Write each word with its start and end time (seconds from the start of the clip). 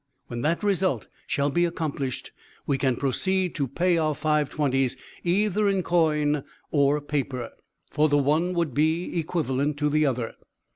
When 0.25 0.41
that 0.41 0.63
result 0.63 1.07
shall 1.27 1.51
be 1.51 1.63
accomplished, 1.63 2.31
we 2.65 2.79
can 2.79 2.95
proceed 2.95 3.53
to 3.53 3.67
pay 3.67 3.99
our 3.99 4.15
Five 4.15 4.49
twenties 4.49 4.97
either 5.23 5.69
in 5.69 5.83
coin 5.83 6.43
or 6.71 6.99
paper, 6.99 7.51
for 7.91 8.09
the 8.09 8.17
one 8.17 8.55
would 8.55 8.73
be 8.73 9.15
equivalent 9.19 9.77
to 9.77 9.89
the 9.91 10.07
other. 10.07 10.33